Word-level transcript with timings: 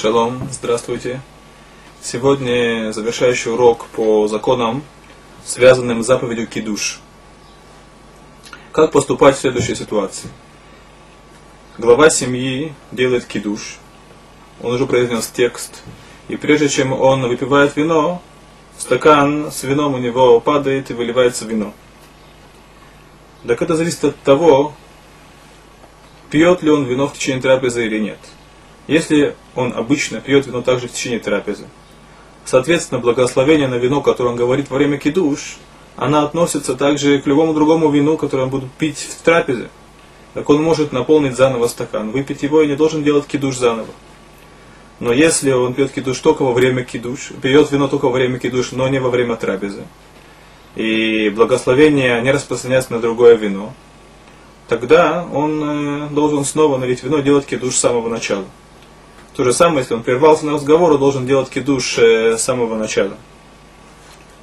Шалом, 0.00 0.48
здравствуйте. 0.50 1.20
Сегодня 2.00 2.90
завершающий 2.90 3.52
урок 3.52 3.84
по 3.88 4.28
законам, 4.28 4.82
связанным 5.44 6.02
с 6.02 6.06
заповедью 6.06 6.46
Кидуш. 6.46 7.00
Как 8.72 8.92
поступать 8.92 9.36
в 9.36 9.40
следующей 9.40 9.74
ситуации? 9.74 10.30
Глава 11.76 12.08
семьи 12.08 12.72
делает 12.92 13.26
Кидуш. 13.26 13.76
Он 14.62 14.72
уже 14.72 14.86
произнес 14.86 15.26
текст. 15.26 15.82
И 16.28 16.36
прежде 16.36 16.70
чем 16.70 16.94
он 16.94 17.28
выпивает 17.28 17.76
вино, 17.76 18.22
стакан 18.78 19.52
с 19.52 19.64
вином 19.64 19.92
у 19.92 19.98
него 19.98 20.40
падает 20.40 20.90
и 20.90 20.94
выливается 20.94 21.44
вино. 21.44 21.74
Так 23.46 23.60
это 23.60 23.76
зависит 23.76 24.02
от 24.02 24.16
того, 24.22 24.72
пьет 26.30 26.62
ли 26.62 26.70
он 26.70 26.86
вино 26.86 27.06
в 27.06 27.12
течение 27.12 27.42
трапезы 27.42 27.84
или 27.84 27.98
нет. 27.98 28.18
Если 28.90 29.36
он 29.54 29.72
обычно 29.72 30.20
пьет 30.20 30.48
вино 30.48 30.62
также 30.62 30.88
в 30.88 30.92
течение 30.92 31.20
трапезы, 31.20 31.66
соответственно, 32.44 32.98
благословение 32.98 33.68
на 33.68 33.76
вино, 33.76 34.00
которое 34.00 34.30
он 34.30 34.36
говорит 34.36 34.68
во 34.68 34.78
время 34.78 34.98
кидуш, 34.98 35.58
она 35.94 36.24
относится 36.24 36.74
также 36.74 37.20
к 37.20 37.26
любому 37.28 37.54
другому 37.54 37.88
вину, 37.90 38.16
которое 38.16 38.42
он 38.42 38.50
будет 38.50 38.68
пить 38.72 38.98
в 38.98 39.22
трапезе. 39.22 39.68
Так 40.34 40.50
он 40.50 40.60
может 40.60 40.90
наполнить 40.90 41.36
заново 41.36 41.68
стакан, 41.68 42.10
выпить 42.10 42.42
его 42.42 42.62
и 42.62 42.66
не 42.66 42.74
должен 42.74 43.04
делать 43.04 43.28
кидуш 43.28 43.58
заново. 43.58 43.90
Но 44.98 45.12
если 45.12 45.52
он 45.52 45.74
пьет 45.74 45.92
кидуш 45.92 46.18
только 46.18 46.42
во 46.42 46.52
время 46.52 46.82
кидуш, 46.82 47.30
пьет 47.40 47.70
вино 47.70 47.86
только 47.86 48.06
во 48.06 48.10
время 48.10 48.40
кидуш, 48.40 48.72
но 48.72 48.88
не 48.88 48.98
во 48.98 49.10
время 49.10 49.36
трапезы, 49.36 49.84
и 50.74 51.28
благословение 51.28 52.20
не 52.22 52.32
распространяется 52.32 52.92
на 52.92 52.98
другое 52.98 53.36
вино, 53.36 53.72
тогда 54.66 55.24
он 55.32 55.62
э, 55.62 56.08
должен 56.08 56.44
снова 56.44 56.76
налить 56.76 57.04
вино 57.04 57.18
и 57.18 57.22
делать 57.22 57.46
кидуш 57.46 57.76
с 57.76 57.78
самого 57.78 58.08
начала. 58.08 58.46
То 59.40 59.44
же 59.44 59.54
самое, 59.54 59.78
если 59.78 59.94
он 59.94 60.02
прервался 60.02 60.44
на 60.44 60.52
разговор, 60.52 60.92
он 60.92 60.98
должен 60.98 61.26
делать 61.26 61.48
кидуш 61.48 61.96
э, 61.96 62.36
с 62.36 62.42
самого 62.42 62.76
начала. 62.76 63.16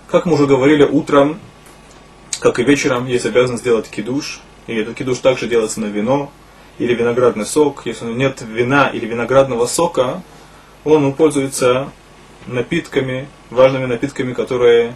Как 0.07 0.25
мы 0.25 0.33
уже 0.33 0.47
говорили, 0.47 0.83
утром, 0.83 1.39
как 2.39 2.57
и 2.57 2.63
вечером, 2.63 3.05
есть 3.05 3.27
обязанность 3.27 3.61
сделать 3.61 3.87
кидуш. 3.91 4.41
И 4.65 4.73
этот 4.73 4.95
кидуш 4.95 5.19
также 5.19 5.47
делается 5.47 5.81
на 5.81 5.85
вино 5.85 6.31
или 6.79 6.95
виноградный 6.95 7.45
сок. 7.45 7.83
Если 7.85 8.11
нет 8.11 8.41
вина 8.41 8.87
или 8.87 9.05
виноградного 9.05 9.67
сока, 9.67 10.23
он 10.83 11.13
пользуется 11.13 11.91
напитками, 12.47 13.27
важными 13.51 13.85
напитками, 13.85 14.33
которые 14.33 14.95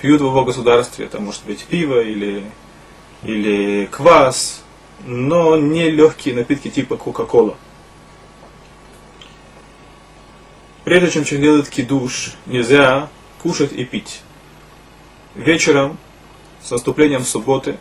пьют 0.00 0.22
в 0.22 0.24
его 0.24 0.46
государстве. 0.46 1.04
Это 1.04 1.20
может 1.20 1.44
быть 1.44 1.62
пиво 1.66 2.00
или, 2.00 2.42
или 3.22 3.84
квас, 3.84 4.64
но 5.04 5.58
не 5.58 5.90
легкие 5.90 6.36
напитки 6.36 6.70
типа 6.70 6.96
Кока-Кола. 6.96 7.54
Прежде 10.84 11.10
чем 11.10 11.24
человек 11.24 11.44
делает 11.44 11.68
кидуш, 11.68 12.34
нельзя 12.46 13.08
кушать 13.42 13.72
и 13.72 13.84
пить. 13.84 14.20
Вечером, 15.34 15.96
с 16.62 16.70
наступлением 16.70 17.24
субботы, 17.24 17.78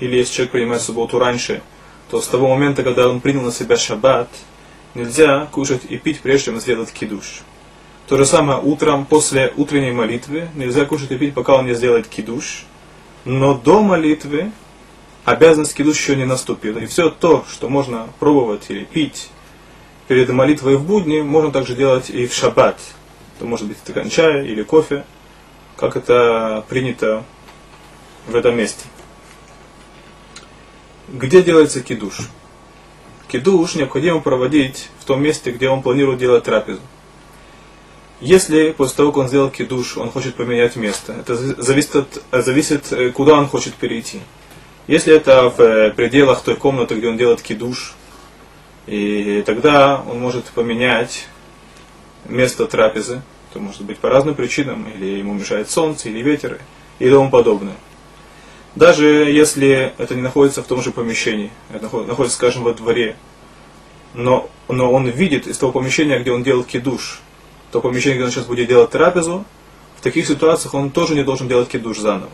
или 0.00 0.16
если 0.16 0.34
человек 0.34 0.52
принимает 0.52 0.82
субботу 0.82 1.18
раньше, 1.18 1.62
то 2.10 2.20
с 2.20 2.26
того 2.28 2.48
момента, 2.48 2.82
когда 2.82 3.08
он 3.08 3.20
принял 3.20 3.42
на 3.42 3.52
себя 3.52 3.76
шаббат, 3.76 4.28
нельзя 4.94 5.46
кушать 5.46 5.82
и 5.88 5.96
пить, 5.96 6.20
прежде 6.20 6.46
чем 6.46 6.60
сделать 6.60 6.92
кидуш. 6.92 7.42
То 8.06 8.18
же 8.18 8.26
самое 8.26 8.60
утром, 8.60 9.06
после 9.06 9.52
утренней 9.56 9.92
молитвы, 9.92 10.48
нельзя 10.54 10.84
кушать 10.84 11.10
и 11.12 11.16
пить, 11.16 11.34
пока 11.34 11.54
он 11.54 11.66
не 11.66 11.74
сделает 11.74 12.06
кидуш. 12.06 12.66
Но 13.24 13.54
до 13.54 13.82
молитвы 13.82 14.52
обязанность 15.24 15.74
кидуш 15.74 15.96
еще 15.96 16.16
не 16.16 16.26
наступила. 16.26 16.78
И 16.78 16.86
все 16.86 17.08
то, 17.08 17.46
что 17.50 17.70
можно 17.70 18.08
пробовать 18.18 18.66
или 18.68 18.84
пить, 18.84 19.30
перед 20.08 20.28
молитвой 20.30 20.76
в 20.76 20.84
будни 20.84 21.20
можно 21.20 21.50
также 21.50 21.74
делать 21.74 22.10
и 22.10 22.26
в 22.26 22.34
шаббат. 22.34 22.78
Это 23.36 23.46
может 23.46 23.66
быть 23.66 23.78
стакан 23.78 24.08
чая 24.08 24.44
или 24.44 24.62
кофе, 24.62 25.04
как 25.76 25.96
это 25.96 26.64
принято 26.68 27.24
в 28.26 28.36
этом 28.36 28.56
месте. 28.56 28.84
Где 31.08 31.42
делается 31.42 31.82
кидуш? 31.82 32.28
Кидуш 33.28 33.74
необходимо 33.74 34.20
проводить 34.20 34.88
в 35.00 35.04
том 35.04 35.22
месте, 35.22 35.50
где 35.50 35.68
он 35.68 35.82
планирует 35.82 36.18
делать 36.18 36.44
трапезу. 36.44 36.80
Если 38.20 38.70
после 38.70 38.96
того, 38.96 39.10
как 39.10 39.22
он 39.22 39.28
сделал 39.28 39.50
кидуш, 39.50 39.96
он 39.96 40.10
хочет 40.10 40.36
поменять 40.36 40.76
место, 40.76 41.12
это 41.12 41.34
зависит, 41.34 41.96
от, 41.96 42.22
зависит, 42.30 42.92
э, 42.92 43.10
куда 43.10 43.34
он 43.34 43.48
хочет 43.48 43.74
перейти. 43.74 44.20
Если 44.86 45.12
это 45.12 45.48
в 45.48 45.60
э, 45.60 45.90
пределах 45.90 46.42
той 46.42 46.54
комнаты, 46.54 46.94
где 46.94 47.08
он 47.08 47.16
делает 47.16 47.42
кидуш, 47.42 47.94
и 48.86 49.42
тогда 49.46 50.02
он 50.08 50.20
может 50.20 50.46
поменять 50.46 51.28
место 52.28 52.66
трапезы, 52.66 53.22
то 53.52 53.60
может 53.60 53.82
быть 53.82 53.98
по 53.98 54.08
разным 54.08 54.34
причинам, 54.34 54.86
или 54.94 55.18
ему 55.18 55.34
мешает 55.34 55.70
солнце, 55.70 56.08
или 56.08 56.22
ветер, 56.22 56.58
и 56.98 57.08
тому 57.08 57.30
подобное. 57.30 57.74
Даже 58.74 59.06
если 59.06 59.92
это 59.98 60.14
не 60.14 60.22
находится 60.22 60.62
в 60.62 60.66
том 60.66 60.82
же 60.82 60.92
помещении, 60.92 61.50
это 61.72 61.84
находится, 61.84 62.36
скажем, 62.36 62.62
во 62.62 62.72
дворе, 62.72 63.16
но, 64.14 64.48
но 64.68 64.90
он 64.90 65.06
видит 65.08 65.46
из 65.46 65.58
того 65.58 65.72
помещения, 65.72 66.18
где 66.18 66.32
он 66.32 66.42
делает 66.42 66.66
кидуш, 66.66 67.20
то 67.70 67.80
помещение, 67.80 68.16
где 68.16 68.24
он 68.24 68.30
сейчас 68.30 68.46
будет 68.46 68.68
делать 68.68 68.90
трапезу, 68.90 69.44
в 69.98 70.00
таких 70.02 70.26
ситуациях 70.26 70.74
он 70.74 70.90
тоже 70.90 71.14
не 71.14 71.22
должен 71.22 71.48
делать 71.48 71.68
кидуш 71.68 71.98
заново. 71.98 72.32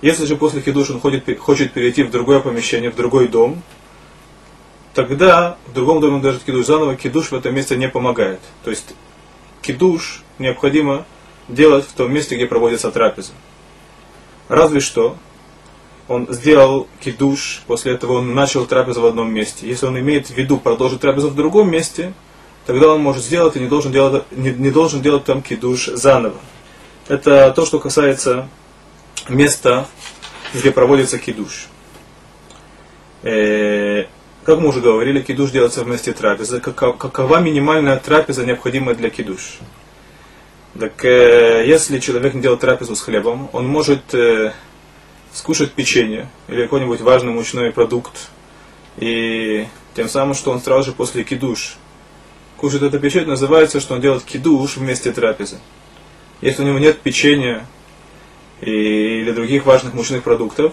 Если 0.00 0.26
же 0.26 0.36
после 0.36 0.62
кидуш 0.62 0.90
он 0.90 1.00
ходит, 1.00 1.38
хочет 1.38 1.72
перейти 1.72 2.02
в 2.02 2.10
другое 2.10 2.40
помещение, 2.40 2.90
в 2.90 2.96
другой 2.96 3.28
дом, 3.28 3.62
тогда 4.94 5.56
в 5.66 5.72
другом 5.72 6.00
доме 6.00 6.20
держит 6.20 6.44
кидуш 6.44 6.66
заново, 6.66 6.96
кидуш 6.96 7.30
в 7.30 7.34
этом 7.34 7.54
месте 7.54 7.76
не 7.76 7.88
помогает. 7.88 8.40
То 8.64 8.70
есть 8.70 8.94
кидуш 9.60 10.22
необходимо 10.38 11.04
делать 11.48 11.84
в 11.84 11.92
том 11.92 12.12
месте, 12.12 12.36
где 12.36 12.46
проводится 12.46 12.90
трапеза. 12.90 13.32
Разве 14.48 14.80
что 14.80 15.16
он 16.08 16.26
сделал 16.30 16.88
кидуш, 17.00 17.62
после 17.66 17.92
этого 17.92 18.18
он 18.18 18.34
начал 18.34 18.66
трапезу 18.66 19.00
в 19.00 19.06
одном 19.06 19.32
месте. 19.32 19.66
Если 19.66 19.86
он 19.86 19.98
имеет 19.98 20.28
в 20.28 20.36
виду 20.36 20.58
продолжить 20.58 21.00
трапезу 21.00 21.28
в 21.28 21.34
другом 21.34 21.70
месте, 21.70 22.12
тогда 22.66 22.92
он 22.92 23.00
может 23.00 23.22
сделать 23.24 23.56
и 23.56 23.60
не 23.60 23.68
должен 23.68 23.92
делать, 23.92 24.24
не, 24.32 24.50
не 24.50 24.70
должен 24.70 25.00
делать 25.00 25.24
там 25.24 25.42
кидуш 25.42 25.86
заново. 25.86 26.36
Это 27.08 27.52
то, 27.52 27.64
что 27.66 27.78
касается 27.78 28.48
места, 29.28 29.86
где 30.54 30.70
проводится 30.70 31.18
кидуш. 31.18 31.68
Э, 33.22 34.01
как 34.44 34.58
мы 34.58 34.68
уже 34.68 34.80
говорили, 34.80 35.20
кидуш 35.20 35.50
делается 35.50 35.84
вместе 35.84 36.12
трапезы. 36.12 36.60
Какова 36.60 37.40
минимальная 37.40 37.96
трапеза, 37.98 38.44
необходимая 38.44 38.94
для 38.94 39.10
кидуш? 39.10 39.58
Так 40.78 41.04
э, 41.04 41.64
если 41.66 41.98
человек 41.98 42.34
не 42.34 42.40
делает 42.40 42.60
трапезу 42.60 42.96
с 42.96 43.02
хлебом, 43.02 43.50
он 43.52 43.66
может 43.66 44.14
э, 44.14 44.52
скушать 45.32 45.72
печенье 45.72 46.30
или 46.48 46.62
какой-нибудь 46.62 47.02
важный 47.02 47.30
мучной 47.30 47.72
продукт, 47.72 48.30
и 48.96 49.66
тем 49.94 50.08
самым, 50.08 50.34
что 50.34 50.50
он 50.50 50.60
сразу 50.60 50.90
же 50.90 50.92
после 50.92 51.24
кидуш 51.24 51.76
кушает 52.56 52.84
это 52.84 52.98
печенье, 52.98 53.28
называется, 53.28 53.80
что 53.80 53.94
он 53.94 54.00
делает 54.00 54.22
кидуш 54.22 54.76
вместе 54.76 55.12
трапезы. 55.12 55.58
Если 56.40 56.62
у 56.62 56.66
него 56.66 56.78
нет 56.78 57.00
печенья 57.00 57.66
или 58.60 59.30
других 59.32 59.66
важных 59.66 59.94
мучных 59.94 60.22
продуктов, 60.22 60.72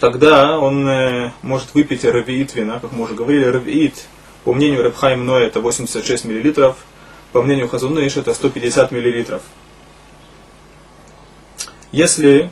тогда 0.00 0.58
он 0.58 0.88
э, 0.88 1.32
может 1.42 1.74
выпить 1.74 2.04
равиит 2.04 2.54
вина, 2.54 2.80
как 2.80 2.92
мы 2.92 3.04
уже 3.04 3.14
говорили, 3.14 3.44
равиит, 3.44 4.06
по 4.44 4.54
мнению 4.54 4.82
Рабхайм 4.82 5.24
Ноя, 5.24 5.46
это 5.46 5.60
86 5.60 6.24
мл, 6.24 6.74
по 7.32 7.42
мнению 7.42 7.68
Хазуныш, 7.68 8.16
это 8.16 8.34
150 8.34 8.90
мл. 8.90 9.40
Если 11.92 12.50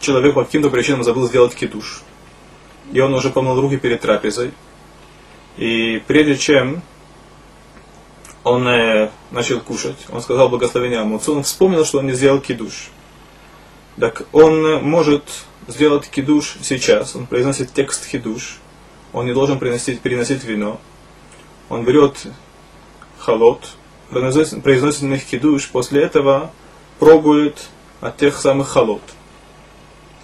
человек 0.00 0.34
по 0.34 0.44
каким-то 0.44 0.68
причинам 0.70 1.02
забыл 1.02 1.26
сделать 1.26 1.54
кидуш, 1.54 2.02
и 2.92 3.00
он 3.00 3.14
уже 3.14 3.30
помыл 3.30 3.58
руки 3.60 3.78
перед 3.78 4.02
трапезой, 4.02 4.52
и 5.56 6.02
прежде 6.06 6.36
чем 6.36 6.82
он 8.42 8.68
э, 8.68 9.10
начал 9.30 9.60
кушать, 9.60 9.96
он 10.10 10.20
сказал 10.20 10.50
благословение 10.50 11.00
Амуцу, 11.00 11.34
он 11.34 11.42
вспомнил, 11.42 11.86
что 11.86 12.00
он 12.00 12.06
не 12.06 12.12
сделал 12.12 12.40
кидуш. 12.40 12.90
Так 13.98 14.26
он 14.32 14.82
может 14.82 15.24
сделать 15.68 16.08
кидуш 16.08 16.56
сейчас, 16.62 17.16
он 17.16 17.26
произносит 17.26 17.72
текст 17.72 18.06
кидуш, 18.06 18.58
он 19.12 19.26
не 19.26 19.34
должен 19.34 19.58
приносить, 19.58 20.00
переносить 20.00 20.44
вино, 20.44 20.80
он 21.68 21.84
берет 21.84 22.26
халот, 23.18 23.70
произносит, 24.10 24.62
произносит 24.62 25.02
на 25.02 25.14
них 25.14 25.24
кидуш, 25.24 25.68
после 25.68 26.02
этого 26.02 26.50
пробует 26.98 27.68
от 28.00 28.16
тех 28.16 28.36
самых 28.38 28.68
халот. 28.68 29.02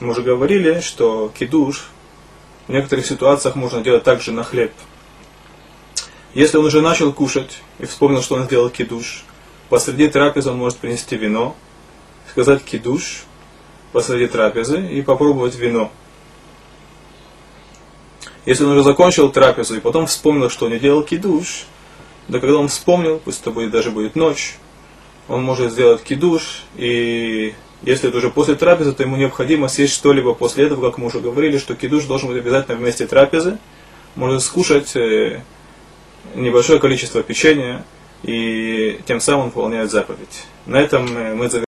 Мы 0.00 0.10
уже 0.10 0.22
говорили, 0.22 0.80
что 0.80 1.32
кидуш 1.38 1.88
в 2.66 2.72
некоторых 2.72 3.06
ситуациях 3.06 3.56
можно 3.56 3.82
делать 3.82 4.04
также 4.04 4.32
на 4.32 4.44
хлеб. 4.44 4.72
Если 6.34 6.56
он 6.56 6.66
уже 6.66 6.80
начал 6.80 7.12
кушать 7.12 7.62
и 7.78 7.86
вспомнил, 7.86 8.22
что 8.22 8.36
он 8.36 8.44
сделал 8.44 8.70
кидуш, 8.70 9.24
посреди 9.68 10.08
трапезы 10.08 10.50
он 10.50 10.58
может 10.58 10.78
принести 10.78 11.16
вино, 11.16 11.56
сказать 12.30 12.62
кидуш, 12.62 13.24
посреди 13.92 14.26
трапезы 14.26 14.86
и 14.86 15.02
попробовать 15.02 15.56
вино. 15.56 15.90
Если 18.46 18.64
он 18.64 18.72
уже 18.72 18.82
закончил 18.82 19.30
трапезу 19.30 19.76
и 19.76 19.80
потом 19.80 20.06
вспомнил, 20.06 20.50
что 20.50 20.68
не 20.68 20.78
делал 20.78 21.02
кидуш, 21.02 21.66
Да 22.28 22.38
когда 22.38 22.58
он 22.58 22.68
вспомнил, 22.68 23.18
пусть 23.18 23.42
это 23.42 23.50
будет 23.50 23.70
даже 23.70 23.90
будет 23.90 24.16
ночь, 24.16 24.56
он 25.28 25.42
может 25.42 25.72
сделать 25.72 26.02
кидуш, 26.02 26.64
и 26.76 27.54
если 27.82 28.08
это 28.08 28.18
уже 28.18 28.30
после 28.30 28.54
трапезы, 28.54 28.92
то 28.92 29.02
ему 29.02 29.16
необходимо 29.16 29.68
съесть 29.68 29.94
что-либо 29.94 30.34
после 30.34 30.66
этого, 30.66 30.90
как 30.90 30.98
мы 30.98 31.06
уже 31.06 31.20
говорили, 31.20 31.58
что 31.58 31.74
кидуш 31.74 32.04
должен 32.04 32.28
быть 32.28 32.38
обязательно 32.38 32.76
вместе 32.76 33.06
трапезы, 33.06 33.58
может 34.16 34.42
скушать 34.42 34.94
э, 34.96 35.42
небольшое 36.34 36.78
количество 36.78 37.22
печенья, 37.22 37.84
и 38.22 39.00
тем 39.06 39.20
самым 39.20 39.46
выполняет 39.46 39.90
заповедь. 39.90 40.44
На 40.66 40.76
этом 40.76 41.06
э, 41.16 41.34
мы 41.34 41.48
завершаем. 41.48 41.69